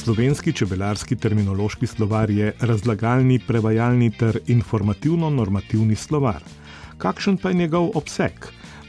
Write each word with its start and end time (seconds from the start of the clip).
Slovenski 0.00 0.52
čebelarski 0.52 1.16
terminološki 1.16 1.86
slovar 1.86 2.30
je 2.30 2.54
razlagalni, 2.60 3.38
prevajalni 3.46 4.10
ter 4.10 4.38
informativno-normativni 4.46 5.96
slovar. 5.96 6.40
Kakšen 6.98 7.36
pa 7.36 7.48
je 7.48 7.54
njegov 7.54 7.90
obseg? 7.94 8.32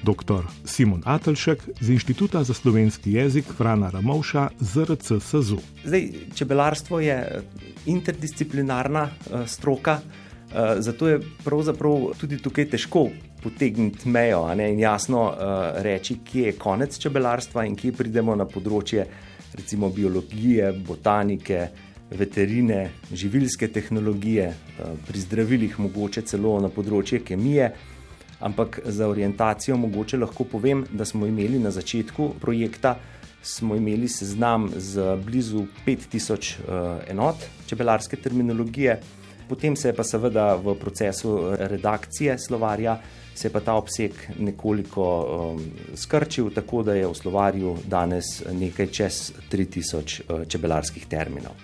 Dr. 0.03 0.47
Simon 0.65 1.01
Atelšek 1.05 1.63
z 1.79 1.89
Inštituta 1.89 2.43
za 2.43 2.53
slovenski 2.53 3.11
jezik 3.11 3.45
Frana 3.57 3.89
Ramovša 3.89 4.47
ZRC 4.59 5.19
SZU. 5.19 5.57
Zdaj, 5.83 6.07
čebelarstvo 6.35 6.99
je 6.99 7.43
interdisciplinarna 7.85 9.03
uh, 9.03 9.43
stroka, 9.47 9.99
uh, 9.99 10.79
zato 10.79 11.07
je 11.07 11.19
pravzaprav 11.43 12.13
tudi 12.21 12.37
tukaj 12.37 12.69
težko 12.69 13.09
potegniti 13.43 14.09
mejo 14.09 14.47
ne, 14.55 14.71
in 14.71 14.79
jasno 14.79 15.27
uh, 15.27 15.35
reči, 15.83 16.21
kje 16.23 16.45
je 16.45 16.55
konec 16.55 16.97
čebelarstva 16.97 17.65
in 17.65 17.75
kje 17.75 17.91
pridemo 17.91 18.35
na 18.35 18.47
področje 18.47 19.07
recimo 19.53 19.89
biologije, 19.89 20.71
botanike, 20.87 21.67
veterine, 22.11 22.89
živilske 23.13 23.67
tehnologije, 23.67 24.49
uh, 24.49 24.91
pri 25.07 25.19
zdravilih 25.19 25.79
mogoče 25.79 26.21
celo 26.21 26.59
na 26.61 26.69
področje 26.69 27.21
kemije. 27.25 27.71
Ampak 28.41 28.79
za 28.85 29.07
orientacijo 29.07 29.77
mogoče 29.77 30.17
lahko 30.17 30.43
povem, 30.43 30.85
da 30.91 31.05
smo 31.05 31.27
imeli 31.29 31.59
na 31.61 31.71
začetku 31.71 32.33
projekta 32.41 32.97
smo 33.41 33.75
imeli 33.75 34.07
seznam 34.07 34.69
z 34.75 35.17
blizu 35.25 35.65
5000 35.85 36.55
uh, 36.59 37.01
enot 37.09 37.35
čebelarske 37.67 38.15
terminologije, 38.15 38.99
potem 39.51 39.75
se 39.75 39.91
je 39.91 39.95
pa 39.95 40.03
seveda 40.07 40.55
v 40.55 40.75
procesu 40.79 41.35
redakcije 41.59 42.39
slovarja 42.39 43.01
se 43.35 43.47
je 43.47 43.51
pa 43.51 43.59
ta 43.59 43.73
obseg 43.73 44.11
nekoliko 44.39 45.03
um, 45.03 45.61
skrčil, 45.95 46.51
tako 46.55 46.83
da 46.83 46.93
je 46.93 47.07
v 47.07 47.15
slovarju 47.15 47.75
danes 47.87 48.43
nekaj 48.51 48.87
čez 48.87 49.19
3000 49.51 50.21
uh, 50.27 50.45
čebelarskih 50.47 51.07
terminov. 51.07 51.55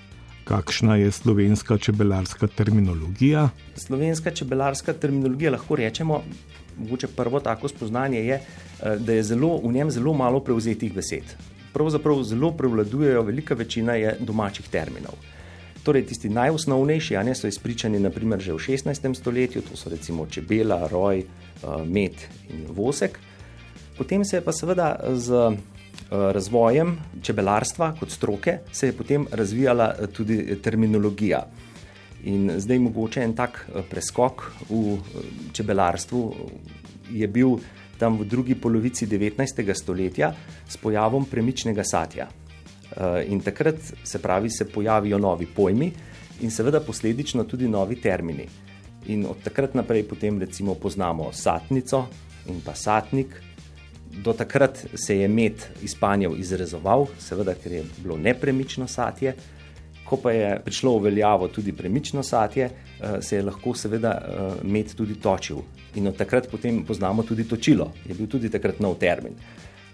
Kakšna 0.48 0.96
je 0.96 1.12
slovenska 1.12 1.78
čebelarska 1.78 2.48
terminologija? 2.48 3.50
Slovenska 3.76 4.32
čebelarska 4.32 4.94
terminologija 4.94 5.52
lahko 5.52 5.76
rečemo, 5.76 6.22
mogoče 6.78 7.08
prvo 7.08 7.40
tako 7.40 7.68
spoznanje 7.68 8.24
je, 8.26 8.40
uh, 8.40 8.96
da 8.96 9.14
je 9.14 9.24
zelo, 9.24 9.58
v 9.64 9.74
njem 9.74 9.92
zelo 9.92 10.14
malo 10.14 10.40
prevzetih 10.40 10.94
besed. 10.94 11.36
Pravzaprav 11.74 12.24
zelo 12.24 12.52
prevladujejo, 12.52 13.22
velika 13.22 13.56
večina 13.56 14.00
je 14.00 14.16
domačih 14.20 14.70
terminov. 14.72 15.20
Torej, 15.88 16.04
tisti 16.04 16.28
najosnovnejši, 16.30 17.16
ne 17.24 17.32
so 17.36 17.48
izpričani 17.48 18.00
naprimer 18.04 18.42
že 18.44 18.52
v 18.52 18.60
16. 18.60 19.14
stoletju, 19.16 19.62
to 19.64 19.78
so 19.80 19.88
recimo 19.90 20.26
čebela, 20.28 20.84
roj, 20.92 21.22
eh, 21.24 21.68
med 21.86 22.12
in 22.52 22.66
vosek. 22.76 23.16
Potem 23.98 24.26
se 24.26 24.36
je 24.38 24.42
pa 24.44 24.52
seveda 24.52 25.00
z 25.16 25.32
eh, 25.32 25.56
razvojem 26.12 26.98
čebelarstva 27.24 27.96
kot 28.00 28.12
stroke 28.12 28.58
se 28.72 28.88
je 28.88 28.94
potem 28.98 29.28
razvijala 29.32 29.94
eh, 29.96 30.08
tudi 30.08 30.58
terminologija. 30.62 31.48
In 32.24 32.52
zdaj 32.60 32.80
mogoče 32.80 33.24
en 33.24 33.36
tak 33.36 33.70
preskok 33.90 34.44
v 34.70 34.98
čebelarstvu 35.54 36.36
je 37.16 37.28
bil 37.28 37.56
tam 37.98 38.20
v 38.20 38.26
drugi 38.26 38.56
polovici 38.56 39.08
19. 39.08 39.74
stoletja 39.74 40.34
s 40.68 40.78
pojavom 40.78 41.26
premičnega 41.26 41.84
satja. 41.84 42.28
Eh, 42.96 43.26
in 43.28 43.40
takrat 43.40 43.76
se 44.04 44.20
pravi, 44.20 44.50
se 44.50 44.66
pojavijo 44.66 45.18
novi 45.18 45.46
pojmi 45.46 45.92
in 46.42 46.52
seveda 46.52 46.80
posledično 46.80 47.44
tudi 47.44 47.68
novi 47.68 47.96
termini. 48.02 48.48
In 49.08 49.26
od 49.26 49.44
takrat 49.44 49.74
naprej 49.76 50.04
potem 50.04 50.40
recimo 50.40 50.76
poznamo 50.76 51.32
satnico 51.34 52.08
in 52.48 52.62
pa 52.66 52.76
satnik. 52.76 53.28
Do 54.24 54.34
takrat 54.34 54.86
se 54.96 55.18
je 55.18 55.28
med 55.28 55.66
izpanjev 55.84 56.40
izrezoval, 56.40 57.06
seveda, 57.20 57.54
ker 57.54 57.72
je 57.72 57.84
bilo 58.04 58.18
nepremično 58.18 58.88
satje. 58.88 59.36
Ko 60.08 60.18
pa 60.18 60.32
je 60.32 60.56
prišlo 60.64 60.98
v 60.98 61.04
veljavo 61.04 61.48
tudi 61.48 61.74
premično 61.76 62.24
satje, 62.24 62.70
eh, 62.70 63.22
se 63.22 63.36
je 63.36 63.44
lahko 63.44 63.76
seveda 63.76 64.12
eh, 64.12 64.64
med 64.64 64.96
tudi 64.96 65.20
točil. 65.20 65.58
In 65.96 66.08
od 66.08 66.18
takrat 66.18 66.48
potem 66.52 66.86
poznamo 66.86 67.24
tudi 67.24 67.44
točilo, 67.44 67.92
je 68.06 68.16
bil 68.16 68.28
tudi 68.28 68.50
takrat 68.50 68.80
nov 68.80 68.96
termin. 68.96 69.36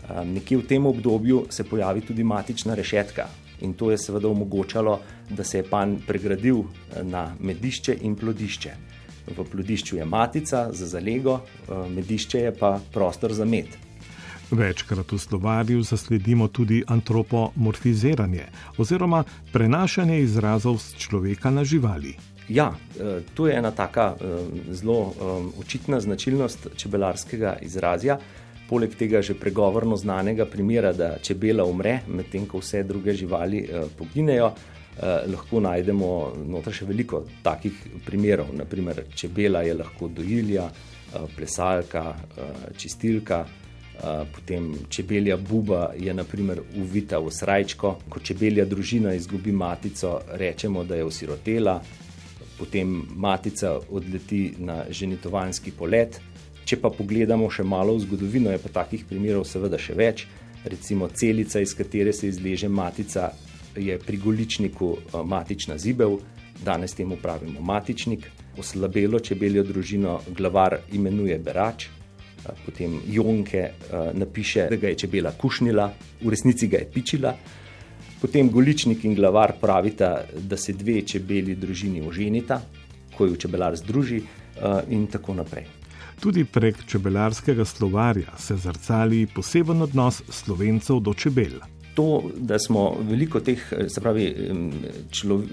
Ehm, 0.09 0.33
nekje 0.33 0.57
v 0.57 0.67
tem 0.67 0.85
obdobju 0.85 1.45
se 1.49 1.63
pojavi 1.63 2.01
tudi 2.01 2.23
matična 2.23 2.75
rešetka 2.75 3.27
in 3.61 3.73
to 3.73 3.91
je 3.91 3.97
seveda 3.97 4.27
omogočalo, 4.27 4.99
da 5.29 5.43
se 5.43 5.57
je 5.57 5.63
pan 5.63 5.97
pregradil 6.07 6.59
eh, 6.59 7.03
na 7.03 7.35
medišče 7.39 7.97
in 8.01 8.15
plodišče. 8.15 8.71
V 9.37 9.45
plodišču 9.51 9.97
je 9.97 10.05
matica 10.05 10.67
za 10.73 10.87
zalego, 10.87 11.39
eh, 11.39 11.89
medišče 11.89 12.39
je 12.39 12.55
pa 12.59 12.79
prostor 12.93 13.33
za 13.33 13.45
med. 13.45 13.67
Večkrat 14.51 15.11
v 15.11 15.17
slovarju 15.17 15.83
zasledimo 15.83 16.47
tudi 16.47 16.83
antropomorfiziranje 16.87 18.45
oziroma 18.77 19.23
prenašanje 19.53 20.19
izrazov 20.19 20.77
z 20.77 20.97
človeka 20.97 21.49
na 21.49 21.63
živali. 21.63 22.15
Ja, 22.49 22.73
eh, 22.75 23.23
to 23.33 23.47
je 23.47 23.55
ena 23.55 23.71
taka 23.71 24.15
zelo 24.69 25.13
očitna 25.59 25.99
značilnost 25.99 26.67
čebelarskega 26.75 27.57
izrazja 27.61 28.19
poleg 28.69 28.95
tega 28.95 29.21
že 29.21 29.33
pregovorno 29.33 29.97
znanega 29.97 30.45
primera, 30.45 30.93
da 30.93 31.17
čebela 31.21 31.65
umre, 31.65 31.99
medtem 32.07 32.45
ko 32.45 32.61
vse 32.63 32.83
druge 32.83 33.13
živali 33.13 33.63
eh, 33.63 33.85
poginejo, 33.97 34.51
eh, 34.53 35.25
lahko 35.31 35.59
najdemo 35.59 36.11
noter 36.47 36.73
še 36.73 36.85
veliko 36.85 37.23
takih 37.43 37.73
primerov. 38.05 38.53
Naprimer, 38.55 39.03
čebela 39.15 39.63
je 39.63 39.73
lahko 39.73 40.07
dojilja, 40.07 40.69
eh, 40.69 41.27
plesalka, 41.35 42.13
eh, 42.13 42.71
čistilka. 42.77 43.45
Uh, 43.93 44.25
potem 44.35 44.73
čebelja 44.89 45.37
buba 45.37 45.93
je 45.93 46.13
naprimer 46.13 46.59
uvita 46.81 47.19
v 47.21 47.29
srajčko, 47.31 47.91
ko 48.09 48.19
čebelja 48.19 48.65
družina 48.65 49.13
izgubi 49.13 49.51
matico, 49.51 50.15
rečemo, 50.33 50.83
da 50.83 50.95
je 50.95 51.05
osirotela, 51.05 51.75
potem 52.57 53.03
matica 53.15 53.77
odleti 53.89 54.55
na 54.57 54.83
ženitovanski 54.89 55.71
polet, 55.71 56.19
Če 56.65 56.79
pa 56.79 56.89
pogledamo 56.89 57.49
še 57.51 57.65
malo 57.67 57.97
v 57.97 58.05
zgodovino, 58.05 58.51
je 58.51 58.61
pa 58.63 58.71
takih 58.83 59.03
primerov 59.09 59.43
seveda 59.47 59.79
še 59.79 59.95
več. 59.99 60.27
Recimo 60.63 61.09
celica, 61.11 61.59
iz 61.59 61.73
katere 61.75 62.13
se 62.15 62.29
izleže 62.31 62.69
matica, 62.71 63.33
je 63.75 63.97
pri 63.99 64.17
goličniku 64.17 64.97
eh, 64.97 65.23
matična 65.23 65.77
zibel, 65.77 66.17
danes 66.65 66.93
temu 66.93 67.17
pravimo 67.21 67.61
matičnik. 67.61 68.29
Oslabelo 68.57 69.19
čebeljo 69.19 69.63
družino 69.63 70.19
glavar 70.37 70.77
imenuje 70.93 71.39
berač, 71.39 71.85
eh, 71.85 72.55
potem 72.65 72.99
Jonke 73.07 73.59
eh, 73.59 73.73
napiše, 74.13 74.67
da 74.69 74.79
ga 74.79 74.93
je 74.93 75.01
čebela 75.03 75.31
kušnila, 75.31 75.91
v 76.21 76.29
resnici 76.29 76.67
ga 76.67 76.77
je 76.77 76.89
pičila. 76.93 77.35
Potem 78.21 78.47
goličnik 78.49 79.03
in 79.03 79.15
glavar 79.15 79.57
pravita, 79.59 80.15
da 80.47 80.57
se 80.57 80.73
dve 80.73 81.01
čebeli 81.01 81.59
družini 81.59 82.07
oženita, 82.07 82.61
ko 83.17 83.27
jo 83.27 83.35
čebelar 83.35 83.75
združi 83.75 84.21
in 84.89 85.07
tako 85.11 85.35
naprej. 85.35 85.82
Tudi 86.23 86.45
prek 86.45 86.85
čebelarskega 86.87 87.65
slovarja 87.65 88.37
se 88.39 88.55
zrcali 88.55 89.25
poseben 89.27 89.81
odnos 89.81 90.21
slovencev 90.29 91.01
do 91.03 91.13
čebel. 91.13 91.57
To, 91.95 92.23
da 92.37 92.59
smo 92.59 92.95
veliko 93.09 93.41
teh 93.43 93.59
pravi, 94.01 94.29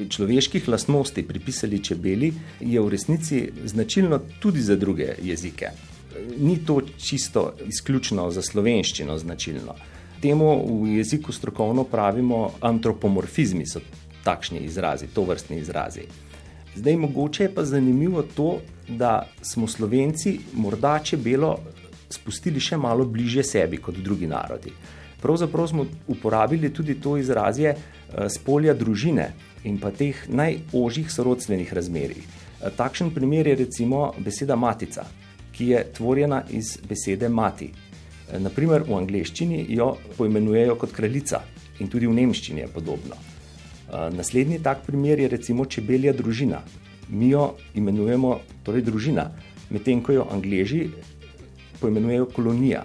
človeških 0.08 0.68
lastnosti 0.68 1.26
pripisali 1.26 1.82
čebeli, 1.84 2.30
je 2.60 2.80
v 2.80 2.88
resnici 2.88 3.42
značilno 3.64 4.20
tudi 4.38 4.62
za 4.62 4.76
druge 4.76 5.16
jezike. 5.22 5.74
Ni 6.38 6.60
to 6.66 6.80
čisto 6.98 7.50
izključno 7.66 8.30
za 8.30 8.42
slovenščino 8.42 9.18
značilno. 9.18 9.74
Temu 10.22 10.54
v 10.84 10.96
jeziku 11.00 11.32
strokovno 11.32 11.84
pravimo 11.84 12.52
antropomorfizmi, 12.60 13.66
so 13.66 13.82
takšni 14.24 14.62
izrazi, 14.70 15.10
to 15.14 15.26
vrstni 15.26 15.58
izrazi. 15.58 16.06
Zdaj, 16.74 16.96
mogoče 16.96 17.44
je 17.44 17.54
pa 17.54 17.64
zanimivo 17.64 18.22
to, 18.22 18.60
da 18.88 19.26
smo 19.42 19.66
Slovenci 19.66 20.38
morda 20.52 20.98
čebelo 20.98 21.58
spustili 22.10 22.60
še 22.60 22.76
malo 22.76 23.04
bliže 23.04 23.42
sebi 23.46 23.78
kot 23.78 23.98
drugi 23.98 24.26
narodi. 24.26 24.72
Pravzaprav 25.20 25.66
smo 25.68 25.86
uporabili 26.08 26.72
tudi 26.74 26.94
to 27.00 27.16
izrazje 27.16 27.74
z 28.10 28.36
eh, 28.36 28.44
polja 28.44 28.74
družine 28.74 29.32
in 29.64 29.78
pa 29.78 29.90
teh 29.90 30.16
najožjih 30.28 31.10
sorodstvenih 31.12 31.72
razmerij. 31.72 32.22
Eh, 32.22 32.70
takšen 32.76 33.10
primer 33.14 33.46
je 33.46 33.58
recimo 33.64 34.12
beseda 34.18 34.56
matica, 34.56 35.04
ki 35.52 35.72
je 35.74 35.84
tvorjena 35.96 36.42
iz 36.50 36.78
besede 36.88 37.28
mati. 37.28 37.70
Eh, 37.70 38.38
Naprimer, 38.38 38.86
v 38.88 38.96
angleščini 39.02 39.66
jo 39.68 39.96
poimenujejo 40.16 40.78
kot 40.80 40.96
kraljica 40.96 41.44
in 41.80 41.88
tudi 41.88 42.06
v 42.06 42.16
nemščini 42.16 42.64
je 42.64 42.72
podobno. 42.72 43.29
Naslednji 44.12 44.62
tak 44.62 44.86
primer 44.86 45.18
je 45.18 45.28
recimo 45.28 45.64
čebelja 45.66 46.12
družina. 46.12 46.62
Mi 47.08 47.30
jo 47.30 47.56
imenujemo 47.74 48.38
torej 48.62 48.82
družina, 48.86 49.30
medtem 49.70 50.02
ko 50.02 50.12
jo 50.12 50.26
angleži 50.30 50.88
poimenujejo 51.80 52.26
kolonija. 52.36 52.84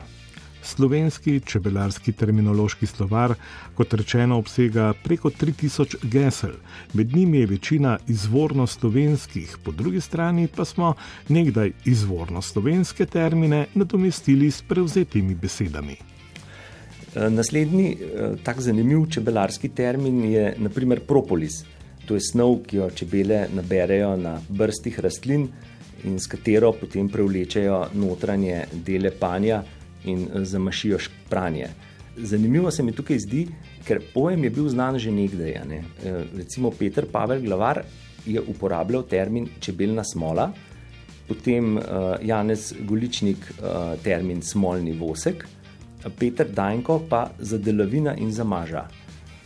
Slovenski 0.65 1.39
čebelarski 1.45 2.11
terminološki 2.17 2.87
slovar, 2.89 3.35
kot 3.77 3.93
rečeno, 3.93 4.39
obsega 4.41 4.93
preko 5.03 5.29
3000 5.29 6.07
gesel, 6.09 6.55
med 6.93 7.13
njimi 7.15 7.37
je 7.37 7.51
večina 7.53 7.97
izvorno 8.07 8.67
slovenskih, 8.67 9.57
po 9.63 9.71
drugi 9.71 10.01
strani 10.01 10.47
pa 10.55 10.65
smo 10.65 10.93
nekdaj 11.29 11.71
izvorno 11.85 12.41
slovenske 12.41 13.05
termine 13.05 13.65
nadomestili 13.75 14.51
s 14.51 14.61
prevzetimi 14.61 15.35
besedami. 15.35 16.14
Naslednji 17.15 17.97
tak 18.43 18.59
zanimiv 18.61 19.05
čebelarski 19.09 19.69
termin 19.69 20.23
je 20.27 20.55
naprimer 20.57 20.99
propolis. 20.99 21.63
To 22.07 22.13
je 22.13 22.21
snov, 22.21 22.59
ki 22.67 22.77
jo 22.77 22.89
čebele 22.91 23.47
naberejo 23.55 24.15
na 24.19 24.35
brstih 24.49 24.99
rastlin 24.99 25.47
in 26.03 26.19
s 26.19 26.27
katero 26.27 26.73
potem 26.75 27.07
prevlečejo 27.09 27.79
notranje 27.93 28.65
dele 28.85 29.11
panja 29.19 29.63
in 30.05 30.27
zamašijo 30.43 30.99
špranje. 30.99 31.69
Zanimivo 32.17 32.71
se 32.71 32.83
mi 32.83 32.91
tukaj 32.91 33.19
zdi, 33.19 33.47
ker 33.87 34.03
pojem 34.13 34.43
je 34.43 34.49
bil 34.49 34.69
znan 34.69 34.99
že 34.99 35.11
nekdaj. 35.11 35.59
Ne? 35.67 35.81
Recimo 36.37 36.71
Peter 36.71 37.07
Pavel 37.11 37.41
Glavar 37.41 37.81
je 38.25 38.41
uporabljal 38.41 39.03
termin 39.07 39.47
čebelna 39.59 40.03
smola, 40.03 40.51
potem 41.27 41.79
Janez 42.21 42.73
Goličnik 42.85 43.37
termin 44.03 44.41
smolni 44.41 44.93
vosek, 44.99 45.47
Peter 46.19 46.47
Dajnko 46.49 47.01
pa 47.09 47.29
za 47.39 47.57
delovina 47.57 48.15
in 48.15 48.31
za 48.31 48.43
maža. 48.43 48.87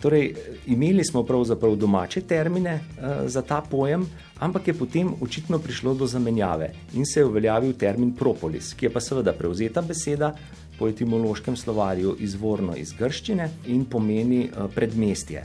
Torej, 0.01 0.33
imeli 0.67 1.03
smo 1.03 1.23
pravzaprav 1.23 1.75
domače 1.75 2.21
termine 2.21 2.73
uh, 2.73 3.27
za 3.27 3.41
ta 3.41 3.61
pojem, 3.61 4.05
ampak 4.39 4.67
je 4.67 4.73
potem 4.73 5.09
očitno 5.21 5.59
prišlo 5.59 5.93
do 5.93 6.07
zamenjave 6.07 6.71
in 6.93 7.05
se 7.05 7.19
je 7.19 7.25
uveljavil 7.25 7.73
termin 7.73 8.15
propolis, 8.15 8.73
ki 8.73 8.85
je 8.85 8.93
pa 8.93 8.99
seveda 8.99 9.33
prevzeta 9.33 9.81
beseda 9.81 10.33
po 10.79 10.87
etimološkem 10.87 11.57
slovarju 11.57 12.15
izvorno 12.19 12.75
iz 12.75 12.93
grščine 12.93 13.49
in 13.67 13.85
pomeni 13.85 14.47
uh, 14.47 14.71
predmestje. 14.75 15.43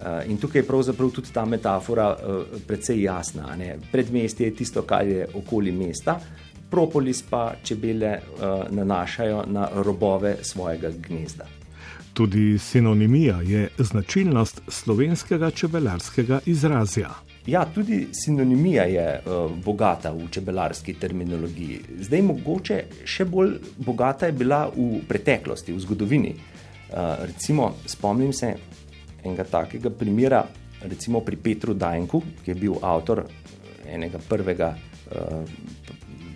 Uh, 0.00 0.30
in 0.30 0.38
tukaj 0.40 0.62
je 0.62 0.66
pravzaprav 0.66 1.10
tudi 1.10 1.32
ta 1.32 1.44
metafora 1.44 2.08
uh, 2.16 2.60
precej 2.66 3.02
jasna. 3.02 3.56
Ne? 3.56 3.76
Predmestje 3.92 4.46
je 4.46 4.54
tisto, 4.54 4.82
kar 4.82 5.06
je 5.06 5.26
okoli 5.34 5.72
mesta, 5.72 6.20
propolis 6.70 7.22
pa 7.22 7.54
čebele 7.62 8.18
uh, 8.18 8.70
nanašajo 8.70 9.44
na 9.46 9.68
robove 9.74 10.36
svojega 10.42 10.90
gnezda. 11.08 11.46
Tudi 12.14 12.58
sinonimija 12.58 13.40
je 13.42 13.68
značilnost 13.78 14.60
slovenskega 14.68 15.50
čebelarskega 15.50 16.40
izrazja. 16.46 17.10
Ja, 17.46 17.64
tudi 17.74 18.08
sinonimija 18.12 18.84
je 18.84 19.20
uh, 19.20 19.50
bogata 19.64 20.10
v 20.12 20.28
čebelarski 20.30 20.94
terminologiji. 20.94 21.80
Zdaj, 22.00 22.22
mogoče 22.22 22.82
še 23.04 23.24
bolj 23.24 23.54
bogata 23.78 24.26
je 24.26 24.32
bila 24.32 24.66
v 24.76 25.00
preteklosti, 25.08 25.72
v 25.72 25.80
zgodovini. 25.80 26.34
Uh, 26.34 27.24
recimo, 27.24 27.72
spomnim 27.86 28.32
se 28.32 28.54
enega 29.24 29.44
takega 29.44 29.90
primera, 29.90 30.44
recimo 30.82 31.20
pri 31.24 31.36
Petru 31.36 31.74
Dajnku, 31.74 32.22
ki 32.44 32.50
je 32.50 32.58
bil 32.58 32.76
avtor 32.82 33.24
enega 33.86 34.20
prvega 34.28 34.74
uh, 34.74 35.40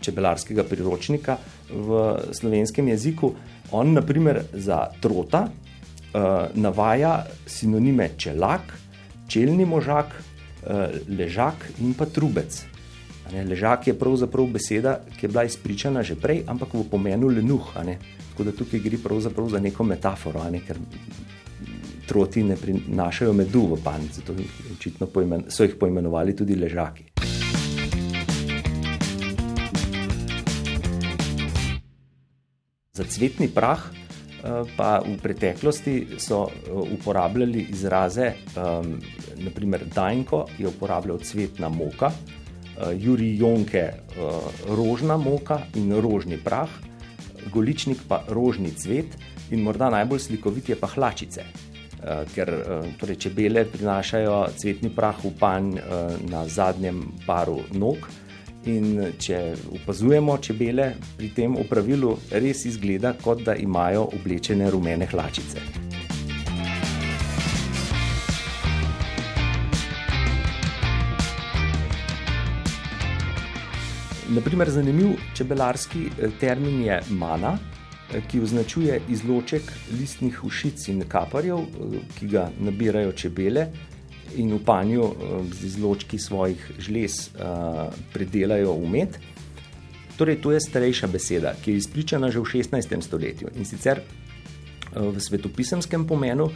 čebelarskega 0.05 0.65
priročnika 0.69 1.39
v 1.71 2.05
slovenskem 2.37 2.89
jeziku. 2.93 3.33
On, 3.73 3.93
naprimer, 3.97 4.43
za 4.53 4.85
trota 5.01 5.47
uh, 5.49 6.53
navaja 6.55 7.25
sinonime 7.47 8.11
čelak, 8.17 8.77
čelni 9.29 9.65
možak, 9.65 10.15
uh, 10.15 10.95
ležak 11.09 11.69
in 11.81 11.97
pa 11.97 12.07
trubec. 12.07 12.65
Ne, 13.33 13.45
ležak 13.49 13.89
je 13.89 13.95
pravzaprav 13.97 14.51
beseda, 14.53 14.99
ki 15.17 15.27
je 15.27 15.31
bila 15.33 15.45
izpričana 15.49 16.03
že 16.05 16.15
prej, 16.21 16.45
ampak 16.47 16.75
v 16.77 16.85
pomenu 16.91 17.33
lenuh. 17.33 17.73
Tako 18.35 18.45
da 18.45 18.53
tukaj 18.53 18.81
gre 18.85 18.99
pravzaprav 19.01 19.49
za 19.49 19.63
neko 19.65 19.85
metaforo, 19.85 20.45
ne, 20.51 20.61
ker 20.61 20.77
troti 22.07 22.43
ne 22.45 22.57
prinašajo 22.57 23.33
medu 23.33 23.67
v 23.75 23.81
panici, 23.85 24.21
zato 24.21 24.37
očitno 24.77 25.07
poimen, 25.07 25.49
so 25.49 25.65
jih 25.65 25.79
poimenovali 25.81 26.37
tudi 26.37 26.57
ležaki. 26.57 27.14
Za 32.95 33.03
cvetni 33.11 33.49
prah 33.51 33.91
pa 34.79 35.03
v 35.03 35.17
preteklosti 35.19 36.15
so 36.23 36.47
eh, 36.47 36.71
uporabljali 36.71 37.67
izraze, 37.75 38.29
um, 38.55 39.01
naprimer 39.43 39.83
Dajnko 39.95 40.45
je 40.59 40.69
uporabljal 40.69 41.19
cvetna 41.19 41.69
moka, 41.75 42.13
uh, 42.13 42.95
Juri 42.95 43.33
Jonke 43.35 43.83
uh, 43.91 44.47
rožna 44.79 45.17
moka 45.17 45.59
in 45.75 45.91
rožni 45.99 46.39
prah, 46.39 46.71
Goličnik 47.51 48.07
pa 48.07 48.23
rožni 48.29 48.71
cvet 48.71 49.19
in 49.51 49.67
morda 49.67 49.91
najbolj 49.91 50.29
slikovit 50.31 50.69
je 50.69 50.79
pa 50.79 50.87
hlačice. 50.87 51.43
Uh, 51.43 52.23
ker 52.31 52.47
uh, 52.47 52.87
torej 53.01 53.25
čebele 53.27 53.67
prinašajo 53.67 54.55
cvetni 54.55 54.95
prah 54.95 55.19
v 55.19 55.35
panj 55.35 55.81
uh, 55.83 56.15
na 56.31 56.47
zadnjem 56.47 57.03
paru 57.27 57.59
nog, 57.75 58.07
uh, 58.07 58.24
In 58.65 59.13
če 59.21 59.39
opazujemo 59.77 60.39
čebele 60.41 60.95
pri 61.19 61.29
tem 61.37 61.57
opravilu, 61.61 62.15
res 62.33 62.65
izgleda, 62.65 63.13
kot 63.21 63.43
da 63.45 63.53
imajo 63.61 64.07
oblečene 64.17 64.71
rumene 64.73 65.05
hlačice. 65.11 65.61
Naprimer, 74.33 74.71
zanimiv 74.73 75.19
čebelarski 75.37 76.07
eh, 76.09 76.31
termin 76.41 76.81
je 76.87 77.01
mana, 77.11 77.59
eh, 78.15 78.23
ki 78.31 78.41
označuje 78.41 79.03
izloček 79.13 79.69
listnih 79.99 80.41
ušic 80.45 80.89
in 80.89 81.05
kaparjev, 81.09 81.59
eh, 81.59 81.99
ki 82.19 82.33
ga 82.33 82.49
nabirajo 82.59 83.13
čebele 83.13 83.69
in 84.37 84.55
v 84.55 84.61
panju 84.65 85.05
eh, 85.05 85.15
z 85.53 85.65
izločki 85.65 86.19
svojih 86.19 86.61
žlez 86.79 87.31
uh, 87.35 87.91
predelajo 88.13 88.73
umet. 88.73 89.19
Torej, 90.15 90.39
to 90.43 90.53
je 90.55 90.61
starejša 90.63 91.11
beseda, 91.11 91.55
ki 91.59 91.75
je 91.75 91.83
izpričana 91.83 92.31
že 92.31 92.39
v 92.39 92.47
16. 92.47 93.03
stoletju 93.03 93.51
in 93.59 93.67
sicer 93.67 94.01
uh, 94.01 95.11
v 95.11 95.19
svetopisemskem 95.21 96.07
pomenu 96.07 96.51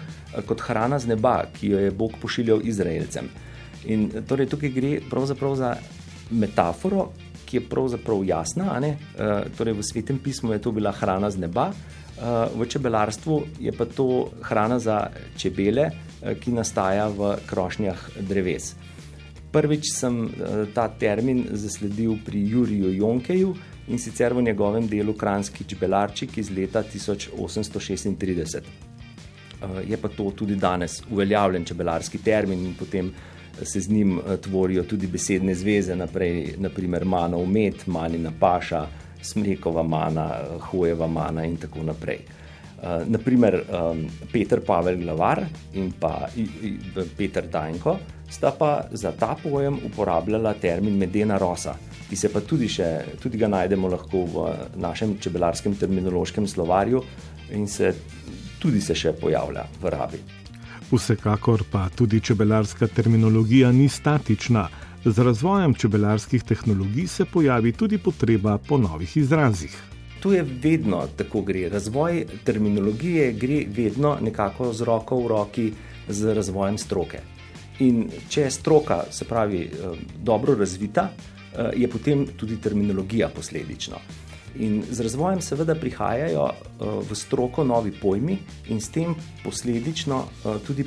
kot 0.46 0.60
hrana 0.62 0.98
z 0.98 1.14
neba, 1.14 1.46
ki 1.50 1.74
jo 1.74 1.78
je 1.78 1.90
Bog 1.90 2.18
pošiljal 2.22 2.62
Izraelcem. 2.62 3.30
In 3.86 4.10
torej, 4.26 4.50
tukaj 4.50 4.70
gre 4.74 4.92
pravzaprav 5.10 5.54
za 5.54 5.70
metaforo, 6.30 7.12
ki 7.48 7.56
je 7.56 7.66
pravzaprav 7.66 8.24
jasna. 8.26 8.78
Uh, 8.78 9.48
torej, 9.58 9.78
v 9.78 9.82
svetem 9.82 10.18
pismu 10.18 10.52
je 10.52 10.62
to 10.62 10.70
bila 10.72 10.92
hrana 10.92 11.30
z 11.30 11.42
neba, 11.46 11.70
uh, 11.72 12.46
v 12.54 12.66
čebelarstvu 12.66 13.58
je 13.58 13.72
pa 13.72 13.86
to 13.86 14.30
hrana 14.42 14.78
za 14.78 15.10
čebele. 15.34 16.07
Eh, 16.22 16.34
ki 16.34 16.50
nastaja 16.50 17.06
v 17.08 17.36
krošnjah 17.46 17.98
dreves. 18.26 18.74
Prvič 19.52 19.92
sem 19.94 20.24
eh, 20.26 20.66
ta 20.74 20.88
termin 20.90 21.46
zasledil 21.54 22.18
pri 22.26 22.42
Juriju 22.42 22.90
Jonkeju 22.94 23.54
in 23.88 23.98
sicer 23.98 24.34
v 24.34 24.42
njegovem 24.42 24.88
delu 24.90 25.14
Kranski 25.14 25.64
čebelarčik 25.64 26.38
iz 26.38 26.50
leta 26.50 26.82
1836. 26.82 28.58
Eh, 28.58 29.82
je 29.86 29.96
pa 29.96 30.08
to 30.08 30.30
tudi 30.30 30.56
danes 30.56 31.02
uveljavljen 31.10 31.64
čebelarski 31.64 32.18
termin 32.18 32.66
in 32.66 32.74
potem 32.74 33.14
se 33.62 33.80
z 33.80 33.90
njim 33.90 34.20
tvorijo 34.42 34.82
tudi 34.82 35.06
besedne 35.06 35.54
zveze, 35.54 35.96
naprej, 35.96 36.54
naprimer 36.58 37.04
mana 37.04 37.36
umet, 37.36 37.86
manina 37.86 38.32
paša, 38.40 38.86
smrekova 39.22 39.82
mana, 39.82 40.30
hojeva 40.70 41.06
mana 41.06 41.44
in 41.44 41.56
tako 41.56 41.82
naprej. 41.82 42.18
Uh, 42.78 43.02
naprimer, 43.10 43.64
um, 43.74 44.04
Peter 44.30 44.60
Pavel 44.60 45.00
Glavar 45.00 45.42
in 45.72 45.90
pa 45.98 46.28
I, 46.36 46.44
I, 46.62 46.78
Peter 47.16 47.42
Dajnko 47.42 47.96
sta 48.30 48.52
pa 48.54 48.84
za 48.92 49.12
ta 49.12 49.34
pojem 49.42 49.78
uporabljala 49.84 50.54
termin 50.54 50.94
medena 50.96 51.38
rosa, 51.38 51.74
ki 52.08 52.16
se 52.16 52.30
pa 52.30 52.40
tudi, 52.40 52.68
še, 52.68 53.18
tudi 53.18 53.40
ga 53.40 53.48
najdemo 53.48 53.90
lahko 53.90 54.22
v 54.30 54.46
našem 54.78 55.16
čebelarskem 55.18 55.74
terminološkem 55.74 56.46
slovarju 56.46 57.02
in 57.58 57.66
se 57.66 57.94
tudi 58.62 58.80
se 58.80 58.94
še 58.94 59.16
pojavlja 59.18 59.66
v 59.82 59.94
rabi. 59.96 60.22
Vsekakor 60.92 61.66
pa 61.72 61.88
tudi 61.90 62.20
čebelarska 62.20 62.86
terminologija 62.86 63.72
ni 63.72 63.88
statična. 63.88 64.68
Z 65.04 65.18
razvojem 65.18 65.74
čebelarskih 65.74 66.42
tehnologij 66.42 67.06
se 67.06 67.24
pojavi 67.24 67.72
tudi 67.72 67.98
potreba 67.98 68.58
po 68.58 68.78
novih 68.78 69.16
izrazih. 69.16 69.97
Tu 70.20 70.32
je 70.32 70.42
vedno 70.42 71.04
tako 71.16 71.42
gre. 71.42 71.68
Razvoj 71.68 72.26
terminologije 72.44 73.32
gre 73.32 73.64
vedno 73.68 74.16
nekako 74.20 74.72
z 74.72 74.84
roko 74.84 75.20
v 75.20 75.28
roki 75.28 75.72
z 76.08 76.34
razvojem 76.34 76.78
stroke. 76.78 77.20
In 77.78 78.08
če 78.28 78.40
je 78.40 78.50
stroka, 78.50 79.04
se 79.10 79.24
pravi, 79.24 79.60
eh, 79.62 79.98
dobro 80.22 80.54
razvita, 80.54 81.10
eh, 81.10 81.70
je 81.76 81.88
potem 81.88 82.26
tudi 82.36 82.56
terminologija 82.60 83.28
posledično. 83.28 83.96
In 84.58 84.82
z 84.90 85.00
razvojem 85.00 85.40
seveda 85.40 85.74
prihajajo 85.74 86.48
eh, 86.50 86.84
v 87.10 87.14
stroko 87.14 87.64
novi 87.64 87.92
pojmi 87.92 88.38
in 88.68 88.80
s 88.80 88.88
tem 88.88 89.14
posledično 89.44 90.24
tudi 90.66 90.84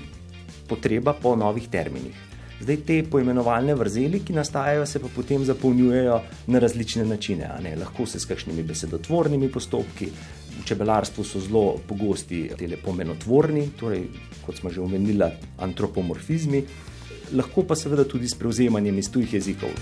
potreba 0.67 1.13
po 1.13 1.35
novih 1.35 1.67
terminih. 1.67 2.30
Zdaj 2.62 2.77
te 2.86 3.00
poimenovalne 3.10 3.74
vrzeli, 3.74 4.20
ki 4.22 4.36
nastajajo, 4.38 4.86
se 4.86 5.00
pa 5.01 5.10
potem 5.15 5.46
zapolnjujejo 5.46 6.20
na 6.53 6.60
različne 6.60 7.06
načine. 7.06 7.50
Lahko 7.80 8.06
se 8.06 8.20
s 8.20 8.30
kakšnimi 8.30 8.63
besedotvornimi 8.63 9.50
postopki, 9.50 10.12
v 10.60 10.65
čebelarstvu 10.70 11.25
so 11.25 11.41
zelo 11.41 11.80
pogosti 11.88 12.44
tele 12.58 12.77
pomenotvorni, 12.77 13.72
torej, 13.80 14.06
kot 14.46 14.62
smo 14.62 14.70
že 14.70 14.82
omenili, 14.82 15.32
antropomorfizmi, 15.58 16.63
lahko 17.34 17.65
pa 17.65 17.75
seveda 17.75 18.06
tudi 18.06 18.30
s 18.30 18.38
prevzemanjem 18.38 19.00
iz 19.00 19.10
tujih 19.12 19.39
jezikov. 19.39 19.74